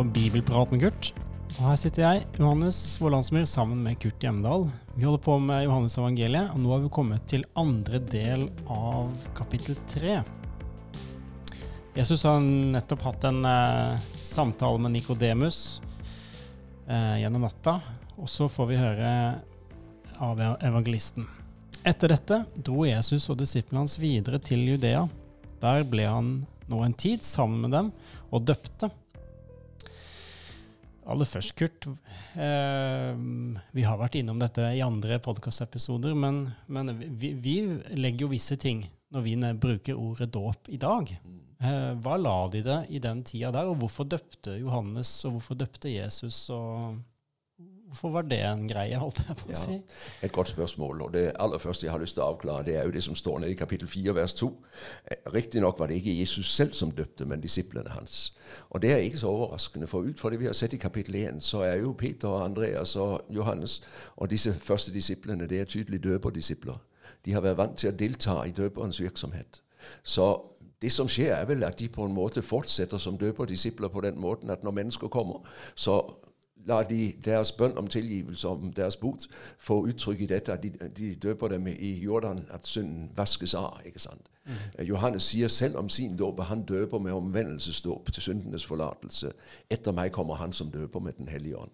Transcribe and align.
Du 0.00 0.08
Bibelprat 0.08 0.70
med 0.72 0.80
Kurt. 0.80 1.10
Og 1.58 1.64
her 1.66 1.76
sitter 1.76 2.02
jeg, 2.02 2.20
Johannes 2.40 2.76
Vålandsmyr, 3.02 3.44
sammen 3.44 3.82
med 3.84 3.98
Kurt 4.00 4.22
Hjemdal. 4.24 4.62
Vi 4.94 5.04
holder 5.04 5.20
på 5.20 5.34
med 5.44 5.66
Johannes 5.66 5.96
evangeliet, 5.98 6.54
og 6.54 6.62
nå 6.62 6.70
har 6.72 6.80
vi 6.80 6.92
kommet 6.94 7.26
til 7.28 7.44
andre 7.58 8.00
del 8.00 8.46
av 8.64 9.10
kapittel 9.36 9.76
tre. 9.90 10.22
Jesus 11.98 12.24
har 12.24 12.40
nettopp 12.40 13.04
hatt 13.10 13.26
en 13.28 13.44
eh, 13.44 14.06
samtale 14.24 14.80
med 14.80 14.94
Nikodemus 14.94 15.82
eh, 16.88 17.20
gjennom 17.20 17.44
natta, 17.44 17.76
og 18.16 18.30
så 18.30 18.48
får 18.48 18.70
vi 18.70 18.80
høre 18.80 19.12
av 20.16 20.40
evangelisten. 20.64 21.28
Etter 21.84 22.14
dette 22.14 22.40
dro 22.56 22.86
Jesus 22.88 23.28
og 23.28 23.42
disiplene 23.42 23.84
hans 23.84 23.98
videre 24.00 24.40
til 24.40 24.64
Judea. 24.64 25.04
Der 25.60 25.84
ble 25.84 26.08
han 26.08 26.32
nå 26.72 26.82
en 26.86 26.96
tid 26.96 27.20
sammen 27.26 27.66
med 27.66 27.76
dem 27.76 27.92
og 28.30 28.48
døpte. 28.48 28.88
Aller 31.08 31.28
først, 31.28 31.54
Kurt. 31.56 31.88
Eh, 32.36 33.12
vi 33.72 33.84
har 33.86 33.98
vært 34.00 34.18
innom 34.20 34.40
dette 34.40 34.66
i 34.76 34.82
andre 34.84 35.18
podkastepisoder, 35.22 36.14
men, 36.14 36.44
men 36.68 36.92
vi, 36.98 37.32
vi, 37.40 37.56
legger 37.96 38.26
jo 38.26 38.32
visse 38.34 38.58
ting 38.60 38.84
når 39.10 39.24
vi 39.24 39.36
bruker 39.58 39.98
ordet 39.98 40.30
dåp 40.34 40.68
i 40.70 40.78
dag. 40.80 41.10
Eh, 41.60 41.92
hva 42.04 42.18
la 42.20 42.36
de 42.52 42.62
det 42.64 42.78
i 42.92 43.00
den 43.02 43.24
tida 43.26 43.50
der, 43.54 43.70
og 43.72 43.80
hvorfor 43.80 44.06
døpte 44.08 44.58
Johannes, 44.60 45.12
og 45.24 45.38
hvorfor 45.38 45.58
døpte 45.60 45.92
Jesus? 45.92 46.44
og 46.54 47.00
Hvorfor 47.90 48.10
var 48.14 48.22
det 48.22 48.38
en 48.46 48.68
greie, 48.70 48.98
holdt 49.02 49.18
jeg 49.18 49.34
på 49.34 49.48
å 49.50 49.56
si? 49.58 49.72
Ja, 49.74 49.96
et 50.22 50.32
godt 50.32 50.52
spørsmål. 50.52 51.00
og 51.02 51.12
Det 51.12 51.32
aller 51.42 51.58
første 51.58 51.86
jeg 51.86 51.90
har 51.90 51.98
lyst 51.98 52.14
til 52.14 52.22
å 52.22 52.28
avklare, 52.30 52.62
det 52.68 52.76
er 52.78 52.84
jo 52.86 52.92
det 52.94 53.02
som 53.02 53.16
står 53.18 53.40
nede 53.42 53.50
i 53.50 53.58
kapittel 53.58 53.90
4, 53.90 54.14
vers 54.14 54.34
2. 54.38 54.50
Eh, 55.10 55.16
riktignok 55.34 55.78
var 55.78 55.90
det 55.90 55.96
ikke 55.98 56.14
Jesus 56.14 56.52
selv 56.54 56.76
som 56.78 56.92
døpte, 56.94 57.26
men 57.26 57.42
disiplene 57.42 57.90
hans. 57.90 58.32
Og 58.70 58.82
det 58.82 58.92
er 58.92 59.02
ikke 59.02 59.18
så 59.18 59.32
overraskende, 59.34 59.88
for 59.90 60.06
ut 60.06 60.22
fra 60.22 60.30
det 60.30 60.38
vi 60.38 60.46
har 60.46 60.54
sett 60.54 60.78
i 60.78 60.78
kapittel 60.78 61.18
1, 61.18 61.42
så 61.42 61.64
er 61.66 61.80
jo 61.82 61.96
Peter 61.98 62.28
og 62.28 62.44
Andreas 62.44 62.94
og 62.96 63.26
Johannes 63.28 63.80
og 64.16 64.30
disse 64.30 64.54
første 64.54 64.94
disiplene 64.94 65.50
det 65.50 65.60
er 65.60 65.64
tydelig 65.64 66.04
døperdisipler. 66.04 66.78
De 67.26 67.34
har 67.34 67.42
vært 67.42 67.58
vant 67.58 67.78
til 67.78 67.90
å 67.90 67.96
delta 67.96 68.38
i 68.46 68.54
døperens 68.54 69.02
virksomhet. 69.02 69.62
Så 70.04 70.30
det 70.82 70.92
som 70.92 71.08
skjer, 71.08 71.34
er 71.34 71.44
vel 71.44 71.64
at 71.66 71.78
de 71.80 71.88
på 71.92 72.06
en 72.06 72.14
måte 72.14 72.42
fortsetter 72.42 72.98
som 72.98 73.18
døperdisipler 73.18 73.88
på 73.88 74.00
den 74.00 74.20
måten 74.20 74.50
at 74.50 74.62
når 74.62 74.78
mennesker 74.78 75.08
kommer, 75.08 75.42
så 75.74 76.04
lar 76.66 76.82
de 76.82 77.12
deres 77.24 77.52
bønn 77.52 77.78
om 77.78 77.86
tilgivelse, 77.86 78.48
om 78.48 78.72
deres 78.72 78.96
bot, 78.96 79.26
få 79.58 79.86
uttrykk 79.86 80.20
i 80.20 80.26
dette 80.26 80.52
at 80.52 80.62
de, 80.62 80.72
de 80.96 81.14
døper 81.14 81.48
dem 81.48 81.66
i 81.66 81.92
Jordan, 82.00 82.44
at 82.50 82.66
synden 82.68 83.10
vaskes 83.16 83.54
av. 83.54 83.80
ikke 83.84 83.98
sant? 83.98 84.30
Mm. 84.46 84.86
Johannes 84.86 85.22
sier 85.22 85.48
selv 85.48 85.76
om 85.76 85.88
sin 85.88 86.16
dåp 86.16 86.40
at 86.40 86.46
han 86.46 86.62
døper 86.62 86.98
med 86.98 87.12
omvendelsesdåp 87.12 88.12
til 88.12 88.22
syndenes 88.22 88.66
forlatelse. 88.66 89.32
Etter 89.70 89.92
meg 89.92 90.12
kommer 90.12 90.34
han 90.34 90.52
som 90.52 90.70
døper 90.70 91.00
med 91.00 91.12
Den 91.12 91.28
hellige 91.28 91.58
ånd. 91.58 91.70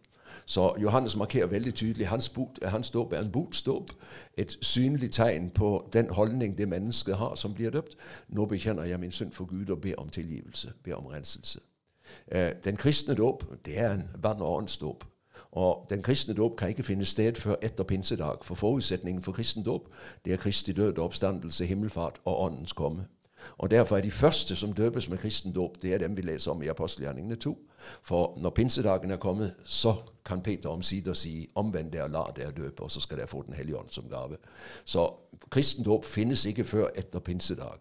Så 0.46 0.74
Johannes 0.82 1.16
markerer 1.16 1.46
veldig 1.46 1.74
tydelig 1.74 2.08
hans, 2.08 2.28
bot, 2.28 2.58
hans 2.62 2.90
dåp 2.90 3.12
er 3.12 3.18
en 3.18 3.30
botsdåp. 3.32 3.92
Et 4.36 4.58
synlig 4.60 5.10
tegn 5.10 5.50
på 5.50 5.88
den 5.92 6.10
holdning 6.10 6.58
det 6.58 6.68
mennesket 6.68 7.16
har 7.16 7.34
som 7.34 7.54
blir 7.54 7.70
døpt. 7.70 7.96
Nå 8.28 8.46
bekjenner 8.46 8.84
jeg 8.84 9.00
min 9.00 9.12
synd 9.12 9.32
for 9.32 9.44
Gud 9.44 9.70
og 9.70 9.80
ber 9.80 9.94
om 9.98 10.08
tilgivelse, 10.08 10.72
ber 10.84 10.94
om 10.94 11.06
renselse. 11.06 11.60
Eh, 12.32 12.52
den 12.64 12.76
kristne 12.76 13.14
dåp 13.14 13.44
det 13.64 13.78
er 13.78 13.92
en 13.92 14.08
vann- 14.22 14.42
og 14.42 14.56
åndsdåp. 14.56 15.04
Og 15.52 15.86
Den 15.90 16.02
kristne 16.02 16.34
dåp 16.34 16.56
kan 16.56 16.68
ikke 16.68 16.82
finne 16.82 17.04
sted 17.04 17.34
før 17.34 17.54
etter 17.62 17.84
pinsedag, 17.84 18.44
for 18.44 18.54
forutsetningen 18.54 19.22
for 19.22 19.32
kristen 19.32 19.64
dåp 19.64 19.88
det 20.24 20.32
er 20.32 20.36
Kristi 20.36 20.72
død, 20.72 20.98
oppstandelse, 20.98 21.66
himmelfart 21.66 22.20
og 22.24 22.42
Åndens 22.42 22.72
komme. 22.72 23.06
Og 23.58 23.70
Derfor 23.70 23.96
er 23.96 24.00
de 24.00 24.10
første 24.10 24.56
som 24.56 24.72
døpes 24.72 25.08
med 25.08 25.18
kristen 25.18 25.52
dåp, 25.52 25.82
det 25.82 25.94
er 25.94 25.98
dem 25.98 26.16
vi 26.16 26.22
leser 26.22 26.50
om 26.50 26.62
i 26.62 26.66
apostelgjerningene 26.66 27.36
2. 27.36 27.58
For 28.02 28.38
når 28.40 28.50
pinsedagen 28.50 29.10
er 29.10 29.16
kommet, 29.16 29.54
så 29.64 29.94
kan 30.24 30.42
Peter 30.42 30.68
omsider 30.68 31.14
si 31.14 31.48
omvend 31.54 31.92
dere, 31.92 32.08
la 32.08 32.22
dere 32.36 32.52
døpe, 32.52 32.82
og 32.82 32.90
så 32.90 33.00
skal 33.00 33.18
dere 33.18 33.26
få 33.26 33.42
Den 33.42 33.54
hellige 33.54 33.78
ånd 33.78 33.88
som 33.90 34.08
gave. 34.10 34.36
Så 34.84 35.10
kristen 35.50 35.84
dåp 35.84 36.04
finnes 36.04 36.44
ikke 36.44 36.64
før 36.64 36.86
etter 36.96 37.18
pinsedag. 37.18 37.78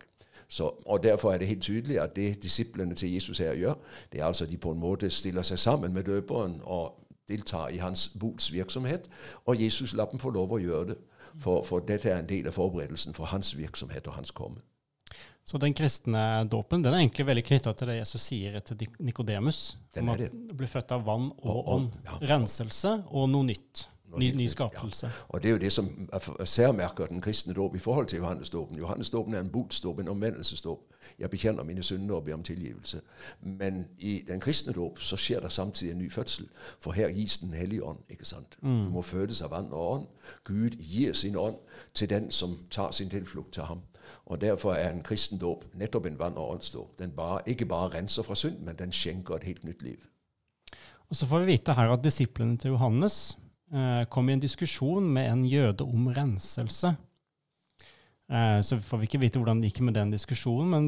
Så, 0.55 0.69
og 0.85 1.03
Derfor 1.03 1.33
er 1.33 1.41
det 1.41 1.47
helt 1.47 1.63
tydelig 1.63 1.97
at 1.99 2.15
det 2.15 2.43
disiplene 2.43 2.95
til 2.95 3.13
Jesus 3.13 3.41
her 3.43 3.55
gjør, 3.59 3.73
det 4.11 4.21
er 4.21 4.25
altså 4.25 4.45
at 4.45 4.51
de 4.51 4.57
på 4.57 4.71
en 4.71 4.79
måte 4.79 5.09
stiller 5.11 5.43
seg 5.43 5.59
sammen 5.59 5.93
med 5.93 6.07
døperen 6.07 6.61
og 6.63 6.93
deltar 7.27 7.73
i 7.73 7.81
hans 7.81 8.07
bots 8.19 8.53
virksomhet, 8.53 9.09
og 9.45 9.59
Jesus 9.63 9.93
lar 9.93 10.07
dem 10.11 10.21
få 10.21 10.31
lov 10.31 10.53
å 10.55 10.61
gjøre 10.61 10.93
det. 10.93 10.97
For, 11.41 11.65
for 11.67 11.83
dette 11.83 12.07
er 12.09 12.21
en 12.21 12.29
del 12.29 12.47
av 12.47 12.55
forberedelsen 12.55 13.17
for 13.17 13.27
hans 13.33 13.51
virksomhet 13.57 14.07
og 14.07 14.15
hans 14.15 14.31
komme. 14.31 14.61
Så 15.45 15.59
den 15.61 15.75
kristne 15.77 16.45
dåpen 16.49 16.85
den 16.85 16.93
er 16.93 17.03
egentlig 17.03 17.25
veldig 17.27 17.43
knytta 17.49 17.73
til 17.75 17.91
det 17.91 17.97
Jesus 17.97 18.23
sier 18.29 18.55
til 18.65 18.87
Nikodemus. 19.03 19.59
Om 19.99 20.13
at 20.13 20.23
det 20.23 20.55
blir 20.55 20.71
født 20.71 20.95
av 20.95 21.03
vann 21.05 21.27
og 21.43 21.67
ånd. 21.75 21.99
Ja. 22.07 22.21
Renselse 22.31 22.95
og 23.11 23.27
noe 23.33 23.49
nytt. 23.51 23.89
Ny, 24.19 24.31
ny 24.35 24.47
skapelse. 24.47 25.05
Ja. 25.07 25.11
Og 25.29 25.43
Det 25.43 25.49
er 25.49 25.51
jo 25.51 25.57
det 25.57 25.71
som 25.71 26.09
særmerker 26.45 27.05
den 27.05 27.21
kristne 27.21 27.53
dåp 27.53 27.75
i 27.75 27.79
forhold 27.79 28.07
til 28.07 28.17
Johannesdåpen. 28.17 28.77
Johannesdåpen 28.77 29.33
er 29.33 29.39
en 29.39 29.49
botsdåp, 29.49 29.99
en 29.99 30.07
omvendelsesdåp. 30.07 30.79
Jeg 31.19 31.29
bekjenner 31.29 31.63
mine 31.63 31.83
synder 31.83 32.15
og 32.15 32.23
ber 32.23 32.33
om 32.33 32.43
tilgivelse. 32.43 33.01
Men 33.41 33.87
i 33.99 34.23
den 34.27 34.39
kristne 34.39 34.73
dåp 34.73 34.99
så 34.99 35.15
skjer 35.17 35.39
det 35.39 35.51
samtidig 35.51 35.91
en 35.91 35.97
ny 35.97 36.11
fødsel. 36.11 36.47
For 36.79 36.91
her 36.91 37.09
gis 37.09 37.37
Den 37.37 37.53
hellige 37.53 37.83
ånd. 37.83 37.99
ikke 38.09 38.25
sant? 38.25 38.57
Mm. 38.61 38.69
Du 38.85 38.89
må 38.89 39.01
fødes 39.01 39.41
av 39.41 39.51
vann 39.51 39.71
og 39.71 39.91
ånd. 39.91 40.07
Gud 40.43 40.69
gir 40.69 41.13
sin 41.13 41.35
ånd 41.35 41.55
til 41.93 42.09
den 42.09 42.31
som 42.31 42.57
tar 42.71 42.91
sin 42.91 43.09
tilflukt 43.09 43.53
til 43.53 43.63
ham. 43.63 43.79
Og 44.25 44.41
Derfor 44.41 44.73
er 44.73 44.91
en 44.91 45.03
kristen 45.03 45.37
dåp 45.37 45.65
nettopp 45.73 46.05
en 46.05 46.19
vann- 46.19 46.37
og 46.37 46.51
åndsdåp. 46.51 46.99
Den 46.99 47.11
bare, 47.11 47.39
ikke 47.45 47.65
bare 47.65 47.97
renser 47.97 48.23
fra 48.23 48.35
synd, 48.35 48.59
men 48.59 48.75
den 48.75 48.91
skjenker 48.91 49.35
et 49.35 49.43
helt 49.43 49.63
nytt 49.63 49.81
liv. 49.81 49.97
Og 51.09 51.15
Så 51.15 51.25
får 51.25 51.39
vi 51.39 51.45
vite 51.45 51.73
her 51.73 51.93
at 51.93 52.03
disiplene 52.03 52.57
til 52.57 52.69
Johannes 52.69 53.37
kom 54.09 54.29
i 54.29 54.33
en 54.35 54.41
diskusjon 54.43 55.07
med 55.11 55.25
en 55.31 55.45
jøde 55.49 55.83
om 55.83 56.09
renselse. 56.13 56.91
Eh, 58.31 58.59
så 58.61 58.79
får 58.81 59.01
vi 59.01 59.09
ikke 59.09 59.21
vite 59.21 59.41
hvordan 59.41 59.61
det 59.61 59.69
gikk 59.69 59.83
med 59.85 59.97
den 59.97 60.13
diskusjonen, 60.13 60.71
men 60.71 60.85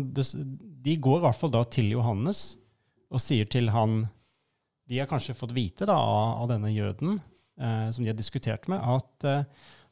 de 0.83 0.95
går 0.97 1.19
i 1.19 1.25
hvert 1.27 1.37
fall 1.37 1.53
da 1.53 1.61
til 1.69 1.91
Johannes 1.93 2.55
og 3.13 3.21
sier 3.23 3.47
til 3.47 3.69
han 3.71 4.07
De 4.87 4.97
har 5.01 5.07
kanskje 5.09 5.35
fått 5.35 5.51
vite 5.51 5.85
da 5.85 5.95
av, 5.99 6.45
denne 6.47 6.71
jøden 6.71 7.17
eh, 7.59 7.89
som 7.91 8.03
de 8.03 8.09
har 8.09 8.17
diskutert 8.17 8.69
med, 8.71 8.79
at 8.79 9.47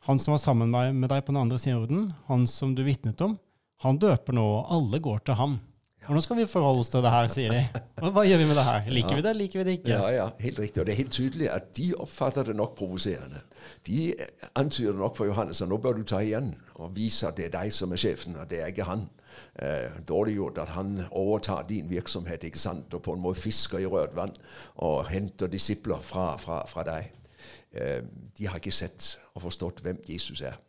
han 0.07 0.19
som 0.21 0.31
var 0.31 0.39
sammen 0.39 0.71
med 0.71 1.09
deg 1.11 1.25
på 1.25 1.33
den 1.33 1.41
andre 1.41 1.59
siden 1.59 1.75
av 1.75 1.81
jorden, 1.83 2.05
han 2.29 2.45
som 2.47 2.75
du 2.77 2.83
vitnet 2.85 3.21
om, 3.25 3.35
han 3.83 3.99
døper 3.99 4.37
nå, 4.37 4.45
og 4.45 4.71
alle 4.71 5.01
går 5.03 5.25
til 5.27 5.35
ham. 5.35 5.57
Hvordan 6.05 6.21
skal 6.21 6.37
vi 6.37 6.45
forholde 6.45 6.83
oss 6.83 6.91
til 6.93 7.01
det 7.01 7.11
her, 7.11 7.27
sier 7.33 7.53
de. 7.53 7.81
Hva 8.13 8.23
gjør 8.27 8.41
vi 8.41 8.47
med 8.49 8.57
det 8.59 8.65
her? 8.67 8.89
Liker 8.93 9.15
ja. 9.15 9.17
vi 9.17 9.25
det, 9.25 9.33
liker 9.39 9.59
vi 9.59 9.65
det 9.65 9.75
ikke? 9.79 9.91
Ja, 9.91 10.09
ja, 10.13 10.27
helt 10.39 10.59
riktig. 10.61 10.81
Og 10.81 10.87
det 10.87 10.93
er 10.93 10.99
helt 11.01 11.15
tydelig 11.17 11.49
at 11.49 11.71
de 11.77 11.87
oppfatter 11.97 12.49
det 12.49 12.55
nok 12.55 12.75
provoserende. 12.77 13.41
De 13.87 14.13
antyder 14.55 14.93
nok 14.99 15.17
for 15.17 15.25
Johannes 15.25 15.61
at 15.65 15.71
nå 15.71 15.79
bør 15.81 15.97
du 15.97 16.03
ta 16.05 16.21
igjen 16.21 16.53
og 16.75 16.93
vise 16.95 17.27
at 17.27 17.37
det 17.39 17.47
er 17.47 17.55
deg 17.57 17.73
som 17.73 17.95
er 17.95 18.01
sjefen, 18.01 18.37
og 18.37 18.49
det 18.51 18.61
er 18.61 18.73
ikke 18.73 18.89
han. 18.89 19.07
Eh, 19.59 19.97
dårlig 20.07 20.35
gjort 20.37 20.61
at 20.63 20.75
han 20.75 21.01
overtar 21.11 21.65
din 21.69 21.89
virksomhet 21.89 22.43
ikke 22.43 22.59
sant? 22.59 22.93
og 22.93 23.01
på 23.03 23.15
en 23.15 23.23
måte 23.23 23.41
fisker 23.41 23.81
i 23.83 23.89
rødt 23.89 24.15
vann 24.15 24.31
og 24.75 25.09
henter 25.09 25.51
disipler 25.51 25.99
fra, 26.03 26.35
fra, 26.37 26.61
fra 26.69 26.85
deg. 26.87 27.09
Eh, 27.73 28.03
de 28.37 28.47
har 28.47 28.61
ikke 28.61 28.75
sett 28.75 29.15
og 29.33 29.47
forstått 29.47 29.81
hvem 29.83 29.99
Jesus 30.07 30.41
er. 30.41 30.59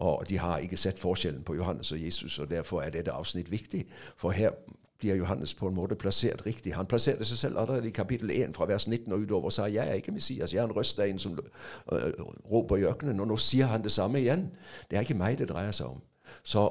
Og 0.00 0.24
de 0.28 0.38
har 0.40 0.58
ikke 0.64 0.80
sett 0.80 0.98
forskjellen 0.98 1.44
på 1.44 1.54
Johannes 1.58 1.92
og 1.92 2.00
Jesus, 2.00 2.38
og 2.38 2.50
derfor 2.50 2.80
er 2.80 2.92
dette 2.94 3.12
avsnitt 3.12 3.50
viktig. 3.52 3.84
For 4.16 4.32
her 4.32 4.56
blir 5.00 5.16
Johannes 5.16 5.54
på 5.54 5.68
en 5.68 5.74
måte 5.74 5.94
plassert 5.94 6.46
riktig. 6.46 6.74
Han 6.74 6.86
plasserte 6.86 7.24
seg 7.24 7.38
selv 7.38 7.58
allerede 7.58 7.88
i 7.88 7.94
kapittel 7.94 8.30
1 8.30 8.54
fra 8.56 8.66
vers 8.68 8.86
19 8.88 9.12
og 9.12 9.24
utover 9.24 9.50
og 9.50 9.52
sa 9.52 9.66
jeg 9.70 9.88
er 9.88 9.98
ikke 10.00 10.12
Messias, 10.12 10.52
jeg 10.52 10.60
er 10.60 10.68
en 10.68 10.76
røst 10.76 11.00
av 11.00 11.08
en 11.08 11.18
som 11.18 11.38
uh, 11.38 11.96
roper 12.52 12.76
i 12.76 12.84
ørkenen. 12.84 13.20
Og 13.20 13.28
nå 13.28 13.36
sier 13.36 13.66
han 13.66 13.82
det 13.82 13.92
samme 13.92 14.20
igjen. 14.20 14.50
Det 14.90 14.98
er 14.98 15.08
ikke 15.08 15.18
meg 15.18 15.38
det 15.38 15.48
dreier 15.50 15.72
seg 15.72 15.86
om. 15.86 16.02
Så 16.44 16.68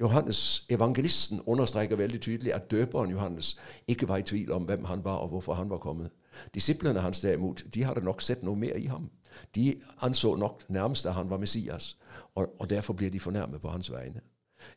Johannes, 0.00 0.64
evangelisten, 0.70 1.42
understreker 1.46 1.96
veldig 1.96 2.20
tydelig 2.20 2.54
at 2.54 2.70
døperen 2.70 3.10
Johannes 3.10 3.56
ikke 3.88 4.08
var 4.08 4.16
i 4.16 4.22
tvil 4.22 4.52
om 4.52 4.64
hvem 4.64 4.84
han 4.84 5.04
var 5.04 5.16
og 5.24 5.28
hvorfor 5.28 5.54
han 5.54 5.70
var 5.70 5.78
kommet. 5.78 6.10
Disiplene 6.54 7.00
hans 7.00 7.20
derimot, 7.20 7.64
de 7.74 7.84
hadde 7.84 8.04
nok 8.04 8.22
sett 8.22 8.42
noe 8.42 8.56
mer 8.56 8.76
i 8.76 8.86
ham. 8.86 9.10
De 9.54 9.74
anså 10.00 10.36
nok 10.36 10.62
nærmest 10.68 11.06
at 11.06 11.14
han 11.14 11.30
var 11.30 11.38
Messias, 11.38 11.96
og, 12.34 12.60
og 12.60 12.70
derfor 12.70 12.92
blir 12.92 13.10
de 13.10 13.20
fornærmet 13.20 13.60
på 13.60 13.68
hans 13.68 13.92
vegne 13.92 14.20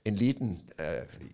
en 0.06 0.16
liten 0.16 0.62
uh, 0.80 0.86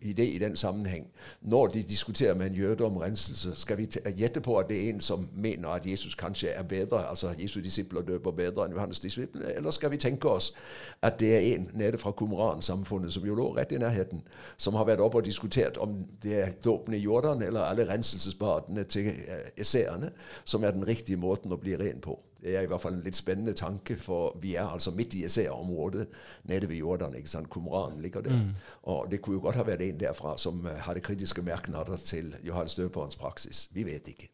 idé 0.02 0.24
i 0.24 0.38
den 0.38 0.56
sammenheng. 0.56 1.08
Når 1.42 1.68
de 1.68 1.84
diskuterer 1.84 2.34
med 2.34 2.48
en 2.48 2.56
jøde 2.56 2.86
om 2.86 2.98
renselse, 2.98 3.56
skal 3.56 3.78
vi 3.78 3.88
gjette 4.16 4.42
på 4.42 4.58
at 4.58 4.68
det 4.70 4.78
er 4.78 4.90
en 4.90 5.02
som 5.02 5.30
mener 5.34 5.70
at 5.70 5.86
Jesus 5.86 6.16
kanskje 6.16 6.48
er 6.48 6.64
bedre, 6.64 7.10
altså 7.10 7.34
Jesu 7.40 7.60
disipler 7.60 8.02
døper 8.02 8.32
bedre 8.32 8.66
enn 8.66 8.74
Johannes 8.74 9.00
disiplene, 9.00 9.54
eller 9.54 9.72
skal 9.72 9.92
vi 9.92 9.98
tenke 9.98 10.30
oss 10.30 10.54
at 11.02 11.20
det 11.20 11.36
er 11.36 11.56
en 11.56 11.70
nede 11.74 11.98
fra 11.98 12.12
Kumran-samfunnet, 12.12 13.14
som 13.14 13.26
jo 13.26 13.36
lå 13.36 13.56
rett 13.58 13.72
i 13.72 13.78
nærheten, 13.78 14.24
som 14.58 14.74
har 14.76 14.86
vært 14.86 15.00
oppe 15.00 15.18
og 15.18 15.26
diskutert 15.26 15.78
om 15.78 16.06
det 16.24 16.42
er 16.42 16.56
dåpen 16.64 16.94
i 16.94 17.04
Jordan 17.04 17.42
eller 17.42 17.62
alle 17.62 17.90
renselsesbadene 17.90 18.84
til 18.84 19.08
uh, 19.08 19.52
esseerne 19.58 20.12
som 20.44 20.64
er 20.64 20.72
den 20.72 20.88
riktige 20.88 21.18
måten 21.18 21.54
å 21.54 21.58
bli 21.58 21.78
ren 21.78 22.02
på. 22.02 22.20
Det 22.42 22.54
er 22.56 22.64
i 22.64 22.70
hvert 22.72 22.82
fall 22.82 22.96
en 22.96 23.04
litt 23.04 23.18
spennende 23.20 23.54
tanke, 23.58 23.98
for 24.00 24.36
vi 24.40 24.54
er 24.56 24.70
altså 24.70 24.94
midt 24.96 25.18
i 25.20 25.26
Esea-området 25.28 26.06
nede 26.48 26.70
ved 26.70 26.80
Jordan. 26.80 27.16
ikke 27.16 27.30
sant? 27.30 27.50
Kumran 27.52 28.00
ligger 28.02 28.24
der. 28.24 28.38
Mm. 28.38 28.54
Og 28.92 29.10
det 29.12 29.22
kunne 29.22 29.40
jo 29.40 29.44
godt 29.44 29.60
ha 29.60 29.66
vært 29.68 29.84
en 29.84 30.00
derfra 30.00 30.38
som 30.40 30.62
eh, 30.68 30.80
hadde 30.86 31.04
kritiske 31.04 31.44
merknader 31.44 32.00
til 32.00 32.32
Johannes 32.48 32.78
døperens 32.80 33.20
praksis. 33.20 33.68
Vi 33.76 33.84
vet 33.84 34.08
ikke. 34.08 34.30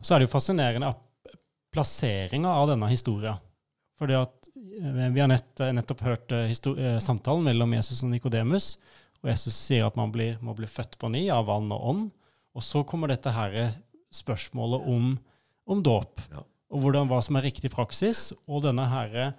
Så 0.00 0.14
er 0.14 0.22
det 0.22 0.30
jo 0.30 0.32
fascinerende 0.32 0.94
plasseringa 1.74 2.54
av 2.62 2.70
denne 2.72 2.88
historien. 2.88 3.36
Fordi 4.00 4.16
at 4.16 4.48
eh, 4.56 5.08
Vi 5.12 5.20
har 5.20 5.28
nett, 5.28 5.52
nettopp 5.60 6.06
hørt 6.08 6.38
samtalen 7.04 7.44
mellom 7.50 7.76
Jesus 7.76 8.02
og 8.02 8.14
Nikodemus. 8.14 8.78
Og 9.22 9.32
Jesus 9.32 9.56
sier 9.56 9.84
at 9.84 9.96
man 9.98 10.12
blir, 10.14 10.38
må 10.40 10.54
bli 10.56 10.68
født 10.70 10.96
på 10.98 11.10
ny 11.12 11.26
av 11.34 11.48
vann 11.50 11.68
og 11.74 11.90
ånd. 11.92 12.04
Og 12.56 12.64
så 12.64 12.84
kommer 12.88 13.10
dette 13.10 13.32
her 13.34 13.74
spørsmålet 14.14 14.86
om, 14.88 15.18
om 15.68 15.82
dåp. 15.84 16.22
Ja. 16.32 16.44
Og 16.68 16.82
hvordan, 16.82 17.08
hva 17.08 17.20
som 17.24 17.38
er 17.38 17.46
riktig 17.48 17.70
praksis. 17.72 18.32
Og 18.46 18.62
denne 18.66 18.88
herre, 18.90 19.32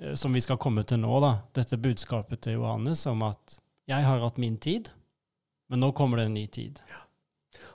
eh, 0.00 0.14
som 0.18 0.34
vi 0.34 0.42
skal 0.42 0.58
komme 0.60 0.82
til 0.82 1.00
nå, 1.02 1.14
da, 1.22 1.36
dette 1.54 1.78
budskapet 1.78 2.40
til 2.46 2.58
Johannes 2.58 3.06
om 3.06 3.22
at 3.22 3.58
jeg 3.88 4.06
har 4.06 4.22
hatt 4.22 4.38
min 4.38 4.56
tid, 4.56 4.90
men 5.70 5.80
nå 5.80 5.90
kommer 5.92 6.20
det 6.20 6.26
en 6.26 6.34
ny 6.34 6.46
tid. 6.46 6.80
Ja. 6.88 7.02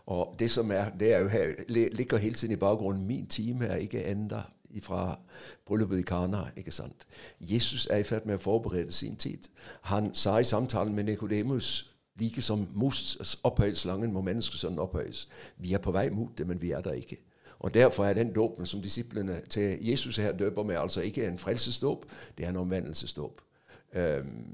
Og 0.10 0.36
det 0.40 0.52
som 0.52 0.72
er, 0.72 0.90
det 1.00 1.14
er 1.14 1.20
jo 1.20 1.28
her, 1.28 1.54
ligger 1.68 2.18
hele 2.18 2.36
tiden 2.36 2.54
i 2.54 2.60
bakgrunnen. 2.60 3.06
Min 3.08 3.28
time 3.28 3.66
er 3.66 3.76
ikke 3.76 4.06
enda 4.06 4.42
fra 4.84 5.20
bryllupet 5.66 6.00
i 6.00 6.02
Kana. 6.02 6.44
ikke 6.56 6.72
sant? 6.72 7.08
Jesus 7.40 7.88
er 7.92 7.98
i 7.98 8.04
ferd 8.04 8.26
med 8.26 8.36
å 8.36 8.42
forberede 8.42 8.92
sin 8.92 9.16
tid. 9.16 9.50
Han 9.82 10.14
sa 10.14 10.38
i 10.38 10.44
samtalen 10.44 10.96
med 10.96 11.04
Nikodemus 11.04 11.86
like 12.20 12.42
som 12.42 12.68
Moses 12.74 13.38
opphøyet 13.44 13.78
slangen, 13.78 14.14
må 14.14 14.22
menneskesønnen 14.22 14.80
opphøyes. 14.80 15.28
Vi 15.58 15.74
er 15.74 15.80
på 15.80 15.92
vei 15.92 16.10
mot 16.10 16.38
det, 16.38 16.48
men 16.48 16.62
vi 16.62 16.72
er 16.72 16.82
der 16.82 16.92
ikke. 16.92 17.18
Og 17.60 17.74
Derfor 17.74 18.06
er 18.06 18.14
den 18.14 18.34
dåpen 18.34 18.66
som 18.66 18.82
disiplene 18.82 19.42
til 19.50 19.78
Jesus 19.82 20.18
her 20.18 20.32
døper 20.32 20.64
med, 20.64 20.76
altså 20.76 21.02
ikke 21.02 21.28
en 21.28 21.40
frelsesdåp, 21.40 22.06
det 22.38 22.46
er 22.46 22.50
en 22.50 22.56
omvendelsesdåp. 22.56 23.42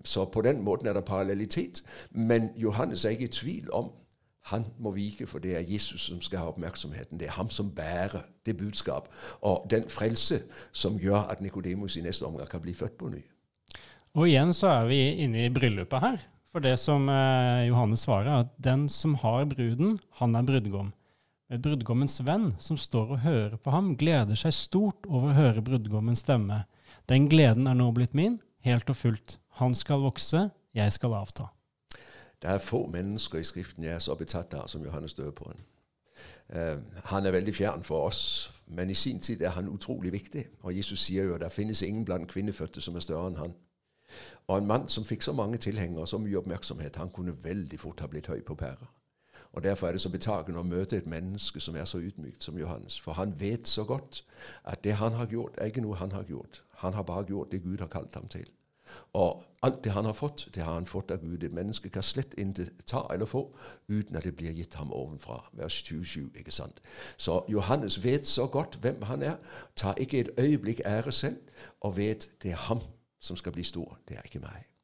Så 0.04 0.26
på 0.26 0.42
den 0.42 0.62
måten 0.62 0.88
er 0.88 0.94
det 0.94 1.06
parallellitet. 1.06 1.84
Men 2.12 2.50
Johannes 2.58 3.06
er 3.06 3.10
ikke 3.10 3.24
i 3.24 3.28
tvil 3.28 3.72
om 3.74 3.92
han 4.46 4.66
må 4.78 4.92
vike, 4.92 5.26
for 5.28 5.42
det 5.42 5.56
er 5.58 5.64
Jesus 5.66 6.06
som 6.06 6.22
skal 6.22 6.40
ha 6.40 6.52
oppmerksomheten. 6.52 7.20
Det 7.20 7.28
er 7.28 7.32
ham 7.32 7.50
som 7.50 7.72
bærer 7.76 8.28
det 8.46 8.58
budskap 8.58 9.10
og 9.42 9.66
den 9.70 9.90
frelse 9.90 10.44
som 10.72 11.00
gjør 11.02 11.32
at 11.34 11.42
Nikodemus 11.42 11.98
i 11.98 12.04
neste 12.06 12.24
omgang 12.24 12.50
kan 12.50 12.62
bli 12.62 12.74
født 12.74 12.98
på 12.98 13.10
ny. 13.10 13.24
Og 14.14 14.30
igjen 14.30 14.54
så 14.54 14.68
er 14.68 14.86
vi 14.86 15.00
inne 15.26 15.48
i 15.48 15.54
bryllupet 15.54 16.00
her. 16.00 16.22
For 16.54 16.64
det 16.64 16.78
som 16.80 17.10
eh, 17.10 17.66
Johannes 17.68 18.06
svarer, 18.06 18.30
er 18.32 18.46
at 18.46 18.54
den 18.64 18.86
som 18.90 19.18
har 19.20 19.44
bruden, 19.50 19.98
han 20.22 20.36
er 20.36 20.46
brudgom. 20.46 20.94
Men 21.50 21.62
brudgommens 21.62 22.18
venn, 22.26 22.54
som 22.60 22.78
står 22.78 23.12
og 23.14 23.20
hører 23.22 23.58
på 23.62 23.74
ham, 23.74 23.92
gleder 23.98 24.38
seg 24.40 24.54
stort 24.56 25.06
over 25.06 25.30
å 25.30 25.38
høre 25.38 25.62
brudgommens 25.66 26.24
stemme. 26.26 26.64
Den 27.10 27.28
gleden 27.30 27.70
er 27.70 27.78
nå 27.78 27.92
blitt 27.94 28.16
min, 28.18 28.40
helt 28.66 28.90
og 28.90 28.98
fullt. 28.98 29.38
Han 29.62 29.78
skal 29.78 30.02
vokse, 30.02 30.48
jeg 30.74 30.96
skal 30.96 31.14
avta. 31.14 31.52
Det 32.42 32.50
er 32.50 32.66
få 32.66 32.88
mennesker 32.90 33.40
i 33.40 33.46
Skriften 33.46 33.86
jeg 33.86 33.94
er 33.94 34.02
så 34.04 34.18
betatt 34.18 34.58
av 34.58 34.66
som 34.74 34.84
Johannes 34.86 35.14
Døperen. 35.14 35.62
Uh, 36.50 36.82
han 37.12 37.26
er 37.26 37.34
veldig 37.38 37.54
fjern 37.56 37.86
for 37.86 38.10
oss, 38.10 38.52
men 38.66 38.90
i 38.90 38.98
sin 38.98 39.20
tid 39.20 39.42
er 39.42 39.54
han 39.54 39.70
utrolig 39.70 40.12
viktig. 40.18 40.48
Og 40.66 40.74
Jesus 40.74 41.06
sier 41.06 41.30
jo 41.30 41.38
at 41.38 41.46
det 41.46 41.54
finnes 41.54 41.82
ingen 41.86 42.06
blant 42.06 42.30
kvinnefødte 42.32 42.82
som 42.82 42.98
er 42.98 43.06
større 43.06 43.30
enn 43.30 43.42
han. 43.44 43.56
Og 44.48 44.58
en 44.58 44.68
mann 44.70 44.90
som 44.90 45.06
fikk 45.06 45.22
så 45.26 45.34
mange 45.34 45.58
tilhengere, 45.62 46.02
og 46.02 46.10
så 46.10 46.18
mye 46.18 46.38
oppmerksomhet, 46.42 46.98
han 46.98 47.14
kunne 47.14 47.38
veldig 47.44 47.80
fort 47.80 48.02
ha 48.02 48.10
blitt 48.10 48.30
høy 48.34 48.42
på 48.46 48.58
pæra. 48.58 48.90
Og 49.56 49.64
Derfor 49.64 49.88
er 49.88 49.92
det 49.96 50.02
så 50.02 50.10
betagende 50.12 50.60
å 50.60 50.68
møte 50.68 50.98
et 50.98 51.08
menneske 51.08 51.62
som 51.64 51.78
er 51.80 51.86
så 51.88 52.02
ydmykt 52.04 52.44
som 52.44 52.58
Johannes. 52.60 53.00
For 53.00 53.16
han 53.16 53.32
vet 53.40 53.70
så 53.72 53.86
godt 53.88 54.26
at 54.68 54.84
det 54.84 54.98
han 55.00 55.16
har 55.16 55.32
gjort, 55.32 55.56
er 55.58 55.72
ikke 55.72 55.84
noe 55.86 55.96
han 55.96 56.12
har 56.12 56.28
gjort. 56.28 56.64
Han 56.84 56.94
har 56.94 57.08
bare 57.08 57.24
gjort 57.30 57.52
det 57.52 57.64
Gud 57.64 57.80
har 57.80 57.88
kalt 57.88 58.14
ham 58.20 58.28
til. 58.28 58.50
Og 59.14 59.44
alt 59.64 59.84
det 59.84 59.92
han 59.92 60.06
har 60.06 60.14
fått, 60.14 60.50
det 60.56 60.64
har 60.64 60.74
han 60.74 60.86
fått 60.86 61.12
av 61.12 61.24
Gud. 61.24 61.44
Et 61.44 61.54
menneske 61.54 61.90
kan 61.90 62.04
slett 62.04 62.36
ikke 62.38 62.68
ta 62.86 63.06
eller 63.14 63.26
få 63.26 63.48
uten 63.88 64.16
at 64.16 64.28
det 64.28 64.36
blir 64.36 64.52
gitt 64.52 64.76
ham 64.76 64.92
ovenfra. 64.94 65.40
Vers 65.54 65.80
27, 65.88 66.30
ikke 66.36 66.52
sant? 66.52 66.82
Så 67.18 67.46
Johannes 67.48 68.04
vet 68.04 68.28
så 68.28 68.48
godt 68.48 68.76
hvem 68.84 69.02
han 69.02 69.24
er. 69.24 69.40
Tar 69.76 69.96
ikke 69.98 70.20
et 70.20 70.30
øyeblikk 70.38 70.82
ære 70.86 71.12
selv, 71.12 71.40
og 71.82 71.98
vet 71.98 72.30
det 72.44 72.52
er 72.52 72.68
ham 72.68 72.84
som 73.20 73.38
skal 73.38 73.56
bli 73.56 73.64
stor. 73.64 74.00
Det 74.08 74.18
er 74.18 74.28
ikke 74.28 74.44
meg. 74.44 74.75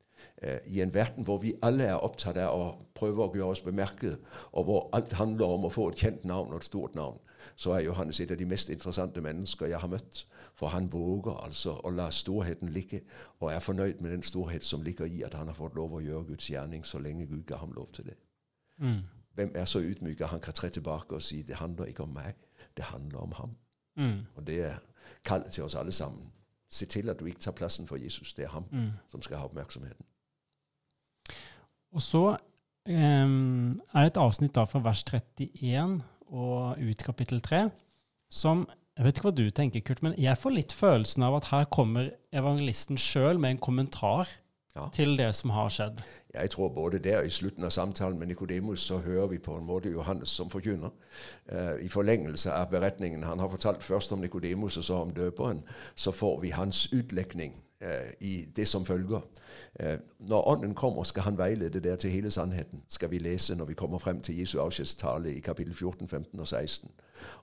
Eh, 0.42 0.60
I 0.66 0.82
en 0.82 0.94
verden 0.94 1.24
hvor 1.24 1.38
vi 1.38 1.54
alle 1.62 1.86
er 1.86 2.02
opptatt 2.02 2.38
av 2.42 2.58
å 2.58 2.70
prøve 2.98 3.28
å 3.28 3.36
gjøre 3.36 3.54
oss 3.54 3.62
bemerket, 3.62 4.18
og 4.52 4.66
hvor 4.66 4.88
alt 4.98 5.14
handler 5.14 5.54
om 5.54 5.68
å 5.68 5.74
få 5.74 5.92
et 5.92 6.02
kjent 6.02 6.26
navn 6.26 6.50
og 6.50 6.62
et 6.62 6.66
stort 6.66 6.96
navn, 6.98 7.20
så 7.56 7.76
er 7.76 7.86
Johannes 7.86 8.20
et 8.20 8.32
av 8.32 8.40
de 8.40 8.48
mest 8.50 8.70
interessante 8.74 9.22
mennesker 9.22 9.70
jeg 9.70 9.82
har 9.82 9.90
møtt. 9.90 10.26
For 10.58 10.74
han 10.74 10.90
våger 10.92 11.38
altså 11.46 11.76
å 11.86 11.94
la 11.94 12.10
storheten 12.10 12.74
ligge, 12.74 13.04
og 13.40 13.52
er 13.54 13.62
fornøyd 13.62 14.02
med 14.02 14.12
den 14.12 14.26
storhet 14.26 14.66
som 14.66 14.82
ligger 14.82 15.06
i 15.06 15.22
at 15.24 15.38
han 15.38 15.48
har 15.48 15.58
fått 15.58 15.78
lov 15.78 15.94
å 15.98 16.04
gjøre 16.04 16.32
Guds 16.34 16.50
gjerning 16.50 16.86
så 16.86 17.00
lenge 17.00 17.30
Gud 17.30 17.46
ga 17.46 17.62
ham 17.62 17.74
lov 17.78 17.92
til 17.94 18.10
det. 18.10 18.18
Mm. 18.82 19.02
Hvem 19.38 19.52
er 19.56 19.66
så 19.66 19.80
ydmyk 19.80 20.22
at 20.22 20.34
han 20.34 20.42
kan 20.42 20.54
tre 20.54 20.70
tilbake 20.70 21.16
og 21.16 21.22
si 21.22 21.42
det 21.46 21.62
handler 21.62 21.86
ikke 21.86 22.04
om 22.04 22.16
meg, 22.18 22.36
det 22.78 22.90
handler 22.90 23.20
om 23.20 23.32
ham. 23.38 23.58
Mm. 23.96 24.20
Og 24.36 24.48
det 24.48 24.62
er 24.66 24.80
kallet 25.24 25.54
til 25.54 25.64
oss 25.64 25.76
alle 25.76 25.92
sammen. 25.92 26.32
Se 26.70 26.86
til 26.86 27.10
at 27.10 27.20
du 27.20 27.26
ikke 27.26 27.40
tar 27.40 27.52
plassen 27.52 27.88
for 27.88 27.96
Jesus. 27.96 28.34
Det 28.34 28.46
er 28.46 28.50
ham 28.50 28.66
mm. 28.72 28.92
som 29.12 29.22
skal 29.22 29.38
ha 29.38 29.46
oppmerksomheten. 29.46 30.06
Og 31.92 32.02
så 32.04 32.26
um, 32.88 33.80
er 33.94 34.06
det 34.06 34.12
et 34.14 34.22
avsnitt 34.22 34.56
da 34.56 34.66
fra 34.70 34.82
vers 34.84 35.04
31 35.08 35.98
og 36.32 36.78
ut 36.80 37.04
kapittel 37.04 37.42
3 37.44 37.66
som 38.32 38.68
Jeg 38.98 39.06
vet 39.06 39.18
ikke 39.18 39.26
hva 39.26 39.32
du 39.36 39.46
tenker, 39.56 39.82
Kurt, 39.82 40.02
men 40.04 40.14
jeg 40.20 40.38
får 40.38 40.52
litt 40.52 40.74
følelsen 40.76 41.24
av 41.24 41.38
at 41.38 41.48
her 41.50 41.64
kommer 41.72 42.10
evangelisten 42.36 43.00
sjøl 43.00 43.40
med 43.40 43.56
en 43.56 43.62
kommentar 43.64 44.28
ja. 44.76 44.90
til 44.94 45.16
det 45.18 45.30
som 45.36 45.54
har 45.56 45.72
skjedd. 45.72 46.02
Jeg 46.36 46.52
tror 46.54 46.70
både 46.76 47.00
der 47.00 47.24
i 47.24 47.32
slutten 47.32 47.66
av 47.66 47.72
samtalen 47.72 48.20
med 48.20 48.28
Nikodemus 48.28 48.84
så 48.92 49.00
hører 49.02 49.32
vi 49.32 49.40
på 49.40 49.56
en 49.58 49.66
måte 49.66 49.90
Johannes 49.90 50.36
som 50.36 50.52
forkynner. 50.52 50.92
Uh, 51.48 51.80
I 51.82 51.90
forlengelse 51.90 52.52
av 52.54 52.70
beretningen 52.76 53.24
han 53.24 53.40
har 53.40 53.50
fortalt 53.50 53.84
først 53.84 54.12
om 54.12 54.22
Nikodemus 54.22 54.78
og 54.78 54.84
så 54.84 55.02
om 55.06 55.16
døperen, 55.16 55.64
så 55.96 56.12
får 56.12 56.40
vi 56.44 56.54
hans 56.56 56.88
utlegning 56.94 57.56
i 58.20 58.46
det 58.56 58.68
som 58.68 58.86
følger. 58.86 59.22
Uh, 59.80 59.86
når 60.20 60.48
Ånden 60.48 60.76
kommer, 60.76 61.04
skal 61.04 61.24
han 61.24 61.38
veilede 61.38 61.80
der 61.80 61.96
til 61.96 62.10
hele 62.10 62.32
sannheten, 62.32 62.84
skal 62.90 63.12
vi 63.12 63.18
lese 63.18 63.56
når 63.56 63.66
vi 63.66 63.74
kommer 63.74 63.98
frem 63.98 64.22
til 64.22 64.40
Jesu 64.40 64.60
avskjedstale 64.60 65.36
i 65.36 65.40
kapittel 65.40 65.76
14, 65.76 66.08
15 66.08 66.40
og 66.40 66.48
16. 66.48 66.92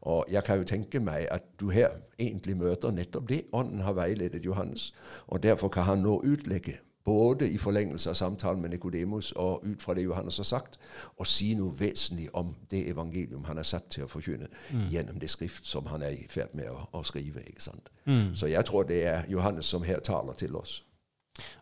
Og 0.00 0.26
Jeg 0.30 0.44
kan 0.44 0.58
jo 0.58 0.64
tenke 0.64 1.00
meg 1.00 1.28
at 1.30 1.42
du 1.60 1.70
her 1.70 1.88
egentlig 2.18 2.56
møter 2.56 2.90
nettopp 2.90 3.28
det. 3.28 3.42
Ånden 3.52 3.80
har 3.80 3.92
veiledet 3.92 4.46
Johannes, 4.46 4.94
og 5.26 5.42
derfor 5.42 5.68
kan 5.68 5.82
han 5.82 5.98
nå 5.98 6.20
utlegge 6.24 6.78
både 7.08 7.48
i 7.48 7.58
forlengelse 7.58 8.10
av 8.12 8.16
samtalen 8.18 8.60
med 8.62 8.74
Nikodemus 8.74 9.30
og 9.32 9.64
ut 9.64 9.82
fra 9.82 9.94
det 9.96 10.04
Johannes 10.04 10.36
har 10.36 10.48
sagt, 10.48 10.76
å 11.16 11.24
si 11.24 11.54
noe 11.56 11.72
vesentlig 11.78 12.28
om 12.36 12.52
det 12.70 12.84
evangelium 12.90 13.46
han 13.48 13.60
er 13.60 13.68
satt 13.68 13.88
til 13.94 14.04
å 14.04 14.10
forkynne 14.12 14.50
mm. 14.50 14.84
gjennom 14.92 15.20
det 15.22 15.30
skrift 15.32 15.66
som 15.66 15.88
han 15.88 16.04
er 16.04 16.18
i 16.18 16.26
ferd 16.28 16.52
med 16.58 16.68
å, 16.68 16.82
å 16.92 17.04
skrive. 17.08 17.46
ikke 17.48 17.64
sant? 17.64 17.88
Mm. 18.04 18.34
Så 18.36 18.50
jeg 18.52 18.64
tror 18.68 18.84
det 18.88 19.00
er 19.08 19.24
Johannes 19.32 19.70
som 19.72 19.86
her 19.88 20.04
taler 20.04 20.36
til 20.36 20.58
oss. 20.60 20.82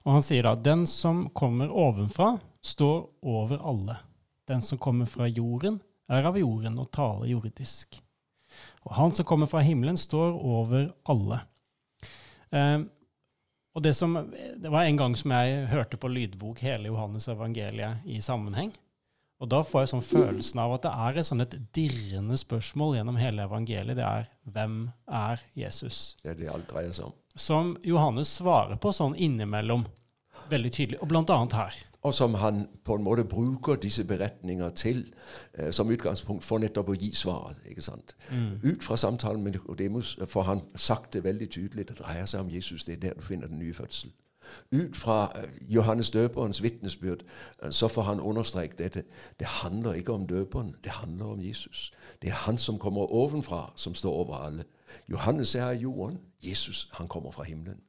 Og 0.03 0.17
han 0.17 0.25
sier 0.25 0.47
da 0.49 0.57
den 0.59 0.87
som 0.91 1.29
kommer 1.37 1.71
ovenfra, 1.71 2.37
står 2.65 3.07
over 3.23 3.63
alle. 3.63 4.01
Den 4.49 4.63
som 4.63 4.81
kommer 4.83 5.07
fra 5.11 5.29
jorden, 5.29 5.79
er 6.11 6.27
av 6.27 6.39
jorden 6.39 6.79
og 6.79 6.91
taler 6.95 7.31
jordisk. 7.31 8.01
Og 8.87 8.95
han 8.99 9.15
som 9.15 9.27
kommer 9.27 9.51
fra 9.51 9.63
himmelen, 9.67 9.99
står 9.99 10.35
over 10.39 10.91
alle. 11.11 11.41
Um, 12.51 12.87
og 13.77 13.83
det, 13.85 13.93
som, 13.93 14.17
det 14.57 14.71
var 14.73 14.89
en 14.89 14.97
gang 14.97 15.15
som 15.21 15.35
jeg 15.37 15.67
hørte 15.69 15.99
på 16.01 16.09
lydbok 16.09 16.63
hele 16.65 16.89
Johannes 16.89 17.29
evangeliet 17.29 18.07
i 18.09 18.23
sammenheng. 18.25 18.71
Og 19.37 19.51
da 19.53 19.59
får 19.61 19.83
jeg 19.83 19.91
sånn 19.91 20.07
følelsen 20.07 20.63
av 20.63 20.73
at 20.79 20.87
det 20.87 20.93
er 21.07 21.19
et, 21.21 21.29
sånn 21.29 21.45
et 21.45 21.57
dirrende 21.77 22.39
spørsmål 22.41 22.95
gjennom 22.97 23.19
hele 23.21 23.45
evangeliet. 23.45 23.99
Det 23.99 24.07
er 24.07 24.31
hvem 24.49 24.79
er 25.13 25.43
Jesus? 25.53 25.99
Det 26.25 26.33
er 26.33 26.41
det 26.41 26.49
alt 26.55 26.71
dreier 26.71 26.95
seg 26.97 27.11
om. 27.11 27.17
Som 27.37 27.75
Johannes 27.85 28.33
svarer 28.39 28.81
på 28.81 28.95
sånn 28.97 29.13
innimellom. 29.13 29.85
Veldig 30.49 30.73
tydelig. 30.73 31.03
Og 31.05 31.13
blant 31.13 31.33
annet 31.35 31.59
her 31.59 31.77
og 32.07 32.15
som 32.15 32.35
han 32.35 32.69
på 32.85 32.95
en 32.95 33.03
måte 33.03 33.25
bruker 33.25 33.75
disse 33.75 34.05
beretninger 34.05 34.71
til 34.71 35.15
eh, 35.55 35.73
som 35.73 35.91
utgangspunkt 35.91 36.45
for 36.45 36.63
nettopp 36.63 36.93
å 36.93 36.95
gi 36.95 37.11
svaret. 37.15 37.59
ikke 37.67 37.83
sant? 37.83 38.15
Mm. 38.31 38.61
Ut 38.63 38.85
fra 38.85 38.97
samtalen 38.97 39.43
med 39.43 39.53
Nikodemus 39.53 40.19
får 40.29 40.43
han 40.43 40.61
sagt 40.75 41.13
det 41.13 41.25
veldig 41.25 41.51
tydelig. 41.51 41.89
Det 41.89 41.99
dreier 41.99 42.27
seg 42.27 42.41
om 42.41 42.51
Jesus. 42.51 42.85
Det 42.85 42.95
er 42.95 43.01
der 43.09 43.19
du 43.19 43.27
finner 43.27 43.51
den 43.51 43.59
nye 43.59 43.75
fødsel. 43.75 44.13
Ut 44.71 44.97
fra 44.97 45.33
eh, 45.35 45.51
Johannes 45.75 46.11
døperens 46.11 46.63
vitnesbyrd 46.63 47.27
så 47.71 47.89
får 47.89 48.03
han 48.03 48.21
understreket 48.21 48.79
dette. 48.79 49.03
Det 49.41 49.47
handler 49.47 49.99
ikke 49.99 50.13
om 50.13 50.27
døperen, 50.27 50.75
det 50.85 50.93
handler 50.93 51.25
om 51.25 51.43
Jesus. 51.43 51.93
Det 52.23 52.31
er 52.31 52.35
han 52.47 52.59
som 52.59 52.79
kommer 52.79 53.13
ovenfra, 53.13 53.73
som 53.77 53.95
står 53.95 54.13
over 54.13 54.35
alle. 54.35 54.65
Johannes 55.11 55.55
er 55.55 55.65
av 55.65 55.75
jorden. 55.75 56.19
Jesus 56.43 56.89
han 56.93 57.09
kommer 57.09 57.31
fra 57.31 57.43
himmelen. 57.43 57.81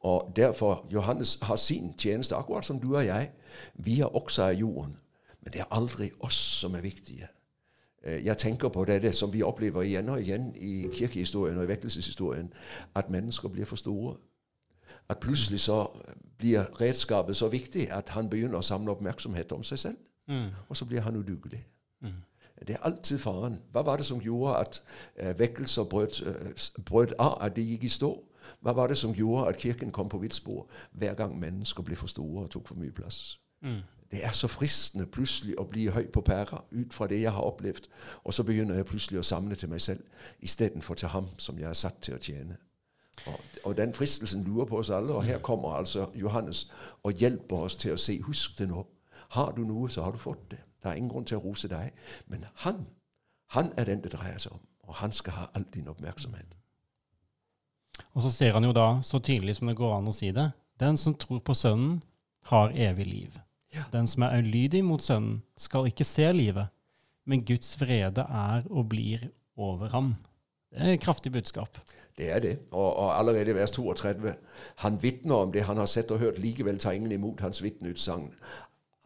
Og 0.00 0.32
derfor, 0.36 0.86
Johannes 0.92 1.38
har 1.42 1.56
sin 1.56 1.94
tjeneste, 1.98 2.36
akkurat 2.36 2.64
som 2.64 2.80
du 2.80 2.96
og 2.96 3.06
jeg. 3.06 3.30
Vi 3.74 4.00
er 4.00 4.16
også 4.16 4.42
av 4.42 4.52
jorden. 4.52 4.96
Men 5.40 5.52
det 5.52 5.60
er 5.60 5.70
aldri 5.70 6.10
oss 6.20 6.34
som 6.34 6.74
er 6.74 6.80
viktige. 6.80 7.28
Eh, 8.02 8.26
jeg 8.26 8.38
tenker 8.38 8.68
på 8.68 8.84
det, 8.84 9.02
det 9.02 9.14
som 9.14 9.32
vi 9.32 9.42
opplever 9.42 9.82
igjen 9.82 10.08
og 10.08 10.20
igjen 10.20 10.52
i 10.56 10.88
kirkehistorien 10.92 11.58
og 11.58 11.64
i 11.64 11.68
vekkelseshistorien, 11.68 12.52
at 12.94 13.10
mennesker 13.10 13.48
blir 13.48 13.64
for 13.64 13.76
store. 13.76 14.16
At 15.08 15.18
plutselig 15.18 15.60
så 15.60 15.86
blir 16.38 16.80
redskapet 16.80 17.36
så 17.36 17.48
viktig 17.48 17.92
at 17.92 18.08
han 18.08 18.30
begynner 18.30 18.58
å 18.58 18.66
samle 18.66 18.90
oppmerksomhet 18.90 19.52
om 19.52 19.62
seg 19.62 19.78
selv. 19.78 19.96
Mm. 20.28 20.50
Og 20.68 20.76
så 20.76 20.84
blir 20.84 21.00
han 21.00 21.16
udugelig. 21.16 21.66
Mm. 22.00 22.22
Det 22.66 22.74
er 22.74 22.84
alltid 22.88 23.18
faren. 23.18 23.58
Hva 23.72 23.82
var 23.84 23.96
det 24.00 24.06
som 24.06 24.20
gjorde 24.20 24.56
at 24.56 24.82
uh, 25.22 25.38
vekkelser 25.38 25.84
brøt, 25.84 26.22
uh, 26.26 26.82
brøt, 26.84 27.12
av, 27.18 27.36
at 27.40 27.56
det 27.56 27.66
gikk 27.66 27.84
i 27.84 27.92
stå? 27.92 28.12
Hva 28.60 28.72
var 28.72 28.88
det 28.88 28.98
som 28.98 29.14
gjorde 29.14 29.48
at 29.48 29.58
kirken 29.60 29.92
kom 29.92 30.08
på 30.08 30.18
villspor 30.18 30.66
hver 30.92 31.14
gang 31.14 31.38
mennesker 31.38 31.82
ble 31.82 31.96
for 31.96 32.06
store 32.06 32.44
og 32.44 32.50
tok 32.50 32.68
for 32.68 32.80
mye 32.80 32.94
plass? 32.94 33.38
Mm. 33.62 33.82
Det 34.10 34.24
er 34.24 34.32
så 34.32 34.48
fristende 34.48 35.06
plutselig 35.06 35.56
å 35.58 35.66
bli 35.66 35.88
høy 35.90 36.06
på 36.14 36.22
pæra 36.22 36.62
ut 36.70 36.94
fra 36.94 37.08
det 37.10 37.20
jeg 37.20 37.32
har 37.32 37.42
opplevd, 37.42 37.88
og 38.24 38.34
så 38.34 38.44
begynner 38.46 38.78
jeg 38.78 38.86
plutselig 38.86 39.18
å 39.20 39.26
samle 39.26 39.58
til 39.58 39.68
meg 39.68 39.82
selv 39.82 40.00
istedenfor 40.40 40.94
til 40.94 41.10
ham 41.10 41.26
som 41.38 41.58
jeg 41.58 41.68
er 41.68 41.78
satt 41.78 41.98
til 42.06 42.14
å 42.14 42.22
tjene. 42.22 42.56
Og, 43.26 43.40
og, 43.64 43.76
den 43.76 43.94
fristelsen 43.94 44.44
lurer 44.44 44.64
på 44.64 44.78
oss 44.78 44.90
alle, 44.90 45.12
og 45.12 45.24
her 45.24 45.38
kommer 45.38 45.74
altså 45.74 46.10
Johannes 46.14 46.70
og 47.02 47.12
hjelper 47.12 47.56
oss 47.56 47.76
til 47.76 47.96
å 47.96 48.00
se. 48.00 48.20
Husk 48.22 48.58
det 48.58 48.68
nå. 48.68 48.84
Har 49.34 49.52
du 49.56 49.64
noe, 49.64 49.90
så 49.90 50.04
har 50.04 50.12
du 50.12 50.18
fått 50.18 50.50
det. 50.50 50.60
Det 50.86 50.92
er 50.92 51.00
ingen 51.00 51.10
grunn 51.10 51.24
til 51.26 51.40
å 51.40 51.42
rose 51.42 51.66
deg. 51.66 51.96
Men 52.30 52.44
han, 52.62 52.84
han 53.50 53.72
er 53.74 53.88
den 53.88 54.04
det 54.04 54.12
dreier 54.12 54.38
seg 54.38 54.52
om, 54.54 54.60
og 54.86 55.00
han 55.00 55.12
skal 55.12 55.34
ha 55.34 55.46
all 55.58 55.64
din 55.74 55.88
oppmerksomhet. 55.90 56.54
Og 58.14 58.22
så 58.22 58.30
ser 58.30 58.54
han 58.54 58.62
jo 58.62 58.70
da, 58.76 59.00
så 59.02 59.18
tydelig 59.18 59.56
som 59.58 59.66
det 59.66 59.74
går 59.80 59.96
an 59.96 60.12
å 60.12 60.14
si 60.14 60.30
det, 60.36 60.52
den 60.78 60.94
som 61.00 61.16
tror 61.18 61.42
på 61.42 61.56
Sønnen, 61.58 62.04
har 62.46 62.70
evig 62.70 63.06
liv. 63.08 63.40
Ja. 63.74 63.88
Den 63.90 64.06
som 64.06 64.22
er 64.22 64.38
ulydig 64.38 64.84
mot 64.86 65.02
Sønnen, 65.02 65.40
skal 65.58 65.90
ikke 65.90 66.06
se 66.06 66.28
livet, 66.32 66.70
men 67.26 67.42
Guds 67.42 67.74
vrede 67.80 68.22
er 68.22 68.70
og 68.70 68.92
blir 68.94 69.26
over 69.58 69.90
ham. 69.90 70.14
Det 70.70 70.84
er 70.86 70.92
et 70.92 71.02
kraftig 71.02 71.32
budskap. 71.34 71.80
Det 72.18 72.30
er 72.30 72.38
det. 72.40 72.54
Og, 72.70 72.86
og 72.96 73.18
allerede 73.18 73.50
i 73.50 73.54
vers 73.54 73.74
32 73.74 74.34
Han 74.84 75.02
vitner 75.02 75.34
om 75.34 75.52
det 75.52 75.66
han 75.66 75.76
har 75.76 75.90
sett 75.90 76.10
og 76.14 76.22
hørt, 76.22 76.38
likevel 76.38 76.78
tar 76.78 76.94
ingen 76.94 77.12
imot 77.12 77.40
hans 77.40 77.62
vitneutsagn. 77.62 78.30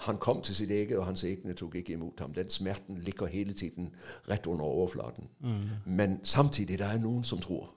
Han 0.00 0.16
kom 0.18 0.40
til 0.42 0.54
sitt 0.54 0.70
eget, 0.70 0.98
og 0.98 1.04
hans 1.06 1.24
egne 1.24 1.52
tok 1.54 1.74
ikke 1.74 1.92
imot 1.92 2.20
ham. 2.20 2.32
Den 2.32 2.50
smerten 2.50 2.96
ligger 2.96 3.26
hele 3.26 3.52
tiden 3.52 3.90
rett 4.28 4.46
under 4.46 4.64
overflaten. 4.64 5.28
Mm. 5.40 5.68
Men 5.84 6.20
samtidig 6.24 6.78
det 6.78 6.86
er 6.86 7.02
noen 7.02 7.24
som 7.24 7.38
tror. 7.38 7.68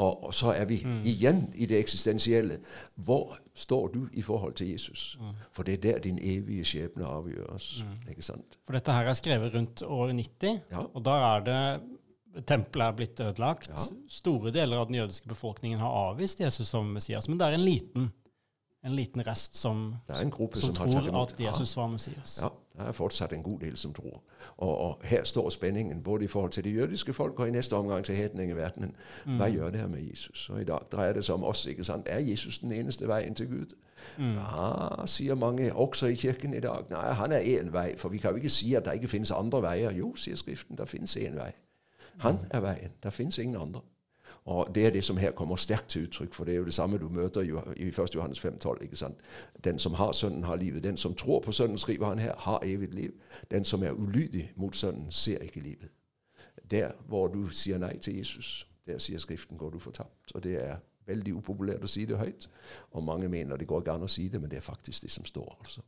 Og, 0.00 0.24
og, 0.24 0.34
så 0.34 0.54
er 0.56 0.64
vi 0.64 0.80
mm. 0.84 1.00
igjen 1.04 1.42
i 1.54 1.66
det 1.68 1.78
eksistensielle. 1.78 2.58
Hvor 2.96 3.36
står 3.54 3.88
du 3.88 4.06
i 4.12 4.22
forhold 4.22 4.54
til 4.56 4.70
Jesus? 4.72 5.18
Mm. 5.20 5.34
For 5.52 5.62
det 5.66 5.74
er 5.74 5.82
der 5.82 5.98
din 6.06 6.18
evige 6.22 6.64
skjebne 6.64 7.04
avgjøres. 7.04 7.84
Mm. 7.84 8.08
ikke 8.14 8.24
sant? 8.24 8.56
For 8.64 8.78
dette 8.78 8.96
her 8.96 9.10
er 9.10 9.18
skrevet 9.18 9.54
rundt 9.54 9.82
år 9.82 10.12
90, 10.12 10.60
ja. 10.70 10.86
og 10.94 11.04
da 11.04 11.16
er 11.34 11.48
det 11.48 11.62
Tempelet 12.46 12.86
er 12.86 12.94
blitt 12.94 13.20
ødelagt. 13.20 13.72
Ja. 13.74 13.84
Store 14.08 14.52
deler 14.54 14.78
av 14.78 14.86
den 14.86 15.00
jødiske 15.00 15.28
befolkningen 15.28 15.80
har 15.82 15.96
avvist 16.10 16.40
Jesus 16.40 16.68
som 16.70 16.86
Messias, 16.94 17.26
men 17.28 17.40
det 17.40 17.48
er 17.48 17.56
en 17.56 17.64
liten 17.64 18.04
en 18.84 18.94
liten 18.94 19.26
rest 19.26 19.56
som, 19.56 19.94
som, 20.08 20.32
som 20.54 20.74
tror 20.74 21.22
at 21.22 21.40
Jesus 21.40 21.76
var 21.76 21.86
Messias. 21.86 22.38
Ja, 22.42 22.48
det 22.78 22.88
er 22.88 22.92
fortsatt 22.92 23.32
en 23.32 23.42
god 23.42 23.58
del 23.60 23.76
som 23.76 23.92
tror. 23.92 24.22
Og, 24.56 24.78
og, 24.78 25.00
her 25.04 25.24
står 25.24 25.50
spenningen 25.50 26.02
både 26.02 26.24
i 26.24 26.26
forhold 26.26 26.50
til 26.50 26.64
det 26.64 26.74
jødiske 26.74 27.12
folk 27.12 27.40
og 27.40 27.48
i 27.48 27.50
neste 27.50 27.76
omgang 27.76 28.04
til 28.04 28.14
hedningeverdenen. 28.14 28.96
Mm. 29.26 29.36
Hva 29.36 29.48
gjør 29.48 29.70
det 29.70 29.80
her 29.80 29.88
med 29.88 30.00
Jesus? 30.10 30.48
Og 30.50 30.60
I 30.60 30.64
dag 30.64 30.78
dreier 30.92 31.12
det 31.12 31.24
seg 31.24 31.34
om 31.34 31.44
oss. 31.44 31.66
ikke 31.66 31.84
sant? 31.84 32.06
Er 32.08 32.18
Jesus 32.18 32.58
den 32.58 32.72
eneste 32.72 33.08
veien 33.08 33.34
til 33.34 33.48
Gud? 33.48 33.76
Mm. 34.18 34.34
Ja, 34.34 35.06
sier 35.06 35.34
mange, 35.34 35.74
også 35.74 36.06
i 36.06 36.14
kirken 36.14 36.54
i 36.54 36.60
dag. 36.60 36.84
Nei, 36.90 37.12
han 37.12 37.32
er 37.32 37.40
én 37.60 37.72
vei. 37.72 37.94
For 37.98 38.08
vi 38.08 38.18
kan 38.18 38.30
jo 38.30 38.36
ikke 38.36 38.48
si 38.48 38.74
at 38.74 38.84
det 38.84 38.94
ikke 38.94 39.08
finnes 39.08 39.30
andre 39.30 39.62
veier. 39.62 39.92
Jo, 39.92 40.14
sier 40.16 40.36
Skriften, 40.36 40.78
det 40.78 40.88
finnes 40.88 41.16
én 41.16 41.36
vei. 41.36 41.52
Han 42.20 42.38
er 42.50 42.60
veien. 42.60 42.96
Det 43.02 43.12
finnes 43.12 43.38
ingen 43.38 43.60
andre. 43.60 43.80
Og 44.44 44.74
Det 44.74 44.86
er 44.86 44.90
det 44.90 45.04
som 45.04 45.16
her 45.16 45.30
kommer 45.30 45.56
sterkt 45.56 45.88
til 45.88 46.02
uttrykk, 46.02 46.34
for 46.34 46.44
det 46.44 46.54
er 46.54 46.58
jo 46.58 46.64
det 46.64 46.74
samme 46.74 46.98
du 46.98 47.08
møter 47.08 47.40
i 47.76 47.88
1. 47.88 48.14
Johannes 48.14 48.44
5,12. 48.44 48.82
ikke 48.82 48.96
sant? 48.96 49.16
Den 49.64 49.78
som 49.78 49.94
har 49.94 50.12
Sønnen, 50.12 50.44
har 50.44 50.56
livet. 50.56 50.84
Den 50.84 50.96
som 50.96 51.14
tror 51.14 51.40
på 51.40 51.52
Sønnen, 51.52 51.78
skriver 51.78 52.08
han 52.08 52.18
her, 52.18 52.34
har 52.38 52.60
evig 52.64 52.94
liv. 52.94 53.12
Den 53.50 53.64
som 53.64 53.82
er 53.82 53.92
ulydig 53.92 54.52
mot 54.56 54.76
Sønnen, 54.76 55.10
ser 55.10 55.38
ikke 55.38 55.60
livet. 55.60 55.88
Der 56.70 56.90
hvor 57.08 57.28
du 57.28 57.48
sier 57.48 57.78
nei 57.78 57.96
til 57.98 58.18
Jesus, 58.18 58.66
der 58.86 58.98
sier 58.98 59.18
Skriften, 59.18 59.58
går 59.58 59.70
du 59.70 59.78
fortapt. 59.78 60.34
Og 60.34 60.44
det 60.44 60.64
er 60.64 60.76
veldig 61.06 61.34
upopulært 61.34 61.84
å 61.84 61.90
si 61.90 62.04
det 62.04 62.18
høyt. 62.18 62.48
Og 62.90 63.04
mange 63.04 63.28
mener 63.28 63.56
det 63.56 63.66
går 63.66 63.80
ikke 63.80 63.92
an 63.92 64.06
å 64.06 64.10
si 64.10 64.28
det, 64.28 64.40
men 64.40 64.50
det 64.50 64.60
er 64.60 64.66
faktisk 64.66 65.02
det 65.02 65.10
som 65.10 65.24
står. 65.24 65.56
altså. 65.60 65.82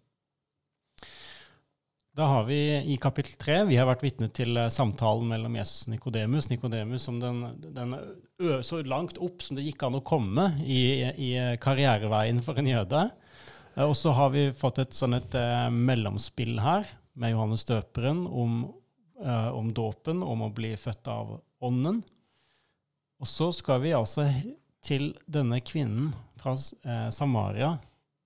Da 2.13 2.27
har 2.29 2.45
vi 2.45 2.77
i 2.93 2.97
kapittel 3.01 3.39
tre 3.41 3.55
Vi 3.65 3.79
har 3.81 3.87
vært 3.89 4.03
vitne 4.05 4.29
til 4.37 4.59
eh, 4.61 4.69
samtalen 4.73 5.31
mellom 5.31 5.55
Jesus 5.57 5.87
og 5.87 5.95
Nikodemus. 5.95 6.51
Nikodemus 6.51 7.07
som 7.09 7.21
den, 7.23 7.41
den 7.73 7.95
så 8.61 8.83
langt 8.85 9.17
opp 9.23 9.41
som 9.41 9.57
det 9.57 9.65
gikk 9.65 9.87
an 9.87 9.97
å 9.97 10.05
komme 10.05 10.51
i, 10.61 10.83
i 11.09 11.31
karriereveien 11.63 12.43
for 12.45 12.61
en 12.61 12.69
jøde. 12.69 13.07
Eh, 13.77 13.87
og 13.87 13.95
så 13.97 14.13
har 14.19 14.35
vi 14.35 14.51
fått 14.53 14.83
et 14.83 14.97
sånn 14.97 15.17
et 15.17 15.37
uh, 15.39 15.71
mellomspill 15.73 16.61
her 16.61 16.91
med 17.17 17.33
Johannes 17.33 17.65
døperen 17.69 18.27
om, 18.27 18.61
om 19.23 19.73
dåpen, 19.77 20.23
om 20.25 20.45
å 20.47 20.51
bli 20.53 20.71
født 20.81 21.09
av 21.13 21.35
Ånden. 21.65 22.01
Og 23.21 23.29
så 23.29 23.51
skal 23.55 23.83
vi 23.85 23.93
altså 23.97 24.25
til 24.85 25.13
denne 25.31 25.61
kvinnen 25.61 26.09
fra 26.41 26.57
Samaria 27.13 27.75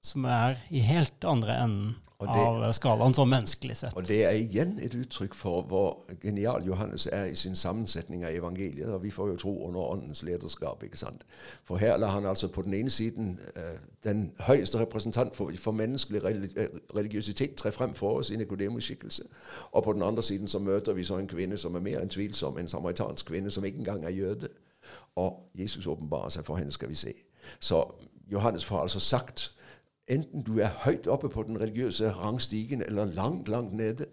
som 0.06 0.24
er 0.30 0.62
i 0.70 0.84
helt 0.86 1.26
andre 1.26 1.58
enden 1.64 1.96
det, 2.20 2.44
av 2.66 2.72
skalaen, 2.72 3.14
sånn 3.14 3.28
menneskelig 3.28 3.76
sett. 3.76 3.96
Og 3.96 4.06
Det 4.08 4.22
er 4.24 4.38
igjen 4.40 4.78
et 4.80 4.94
uttrykk 4.96 5.34
for 5.36 5.66
hvor 5.68 6.14
genial 6.22 6.64
Johannes 6.64 7.06
er 7.12 7.24
i 7.28 7.34
sin 7.36 7.56
sammensetning 7.56 8.24
av 8.24 8.32
evangeliet. 8.32 8.88
og 8.88 9.02
Vi 9.02 9.10
får 9.10 9.28
jo 9.28 9.36
tro 9.36 9.66
under 9.66 9.80
åndens 9.80 10.22
lederskap. 10.22 10.82
ikke 10.82 10.96
sant? 10.96 11.26
For 11.64 11.76
her 11.76 11.96
lar 11.96 12.10
han 12.10 12.26
altså 12.26 12.48
på 12.48 12.62
den 12.62 12.74
ene 12.74 12.90
siden 12.90 13.40
uh, 13.56 13.76
den 14.04 14.32
høyeste 14.40 14.78
representant 14.78 15.34
for, 15.36 15.52
for 15.58 15.72
menneskelig 15.72 16.22
religiøsitet 16.96 17.54
tre 17.54 17.72
frem 17.72 17.94
for 17.94 18.18
oss 18.18 18.30
i 18.30 18.36
Nikodemus' 18.36 18.80
skikkelse. 18.80 19.22
Og 19.72 19.84
på 19.84 19.92
den 19.92 20.02
andre 20.02 20.22
siden 20.22 20.48
så 20.48 20.58
møter 20.58 20.92
vi 20.92 21.04
så 21.04 21.18
en 21.18 21.28
kvinne 21.28 21.58
som 21.58 21.74
er 21.74 21.80
mer 21.80 22.00
enn 22.00 22.08
tvilsom, 22.08 22.58
en 22.58 22.68
samaritansk 22.68 23.26
kvinne 23.26 23.50
som 23.50 23.64
ikke 23.64 23.78
engang 23.78 24.04
er 24.04 24.10
jøde. 24.10 24.48
Og 25.16 25.50
Jesus 25.54 25.86
åpenbarer 25.86 26.28
seg 26.28 26.44
for 26.44 26.56
henne, 26.56 26.72
skal 26.72 26.88
vi 26.88 26.94
se. 26.94 27.12
Så 27.60 27.84
Johannes 28.32 28.64
får 28.64 28.80
altså 28.80 29.00
sagt 29.00 29.52
Enten 30.08 30.42
du 30.46 30.58
er 30.58 30.70
høyt 30.84 31.06
oppe 31.06 31.28
på 31.28 31.42
den 31.42 31.60
religiøse 31.60 32.12
rangstigen 32.12 32.82
eller 32.82 33.04
langt, 33.04 33.48
langt 33.48 33.74
nede. 33.74 34.06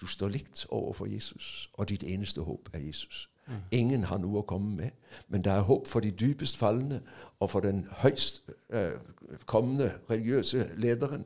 Du 0.00 0.06
står 0.06 0.28
likt 0.28 0.66
overfor 0.68 1.06
Jesus, 1.06 1.70
og 1.72 1.88
ditt 1.88 2.02
eneste 2.02 2.40
håp 2.40 2.68
er 2.72 2.78
Jesus. 2.78 3.28
Mm. 3.46 3.54
Ingen 3.70 4.04
har 4.04 4.18
noe 4.18 4.42
å 4.42 4.46
komme 4.46 4.76
med, 4.76 4.90
men 5.28 5.42
det 5.42 5.52
er 5.52 5.66
håp 5.66 5.86
for 5.90 6.04
de 6.04 6.10
dypest 6.10 6.56
falne 6.56 7.00
og 7.40 7.50
for 7.50 7.64
den 7.64 7.86
høyst 8.02 8.42
eh, 8.74 8.98
kommende 9.46 9.92
religiøse 10.10 10.68
lederen. 10.76 11.24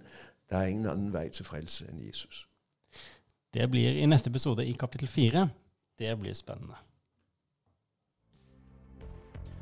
Det 0.50 0.58
er 0.58 0.70
ingen 0.70 0.86
annen 0.86 1.12
vei 1.12 1.28
til 1.28 1.48
frelse 1.48 1.88
enn 1.90 2.00
Jesus. 2.06 2.46
Det 3.54 3.70
blir 3.70 3.96
i 3.96 4.06
neste 4.06 4.30
episode 4.30 4.66
i 4.66 4.76
kapittel 4.78 5.08
fire. 5.08 5.48
Det 5.98 6.12
blir 6.20 6.36
spennende. 6.36 6.76